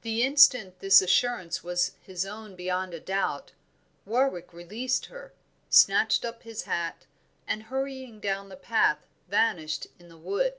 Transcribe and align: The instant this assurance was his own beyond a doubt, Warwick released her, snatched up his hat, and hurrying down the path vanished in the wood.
The 0.00 0.22
instant 0.22 0.78
this 0.78 1.02
assurance 1.02 1.62
was 1.62 1.92
his 2.00 2.24
own 2.24 2.56
beyond 2.56 2.94
a 2.94 3.00
doubt, 3.00 3.52
Warwick 4.06 4.54
released 4.54 5.04
her, 5.12 5.34
snatched 5.68 6.24
up 6.24 6.42
his 6.42 6.62
hat, 6.62 7.04
and 7.46 7.64
hurrying 7.64 8.18
down 8.18 8.48
the 8.48 8.56
path 8.56 9.04
vanished 9.28 9.88
in 9.98 10.08
the 10.08 10.16
wood. 10.16 10.54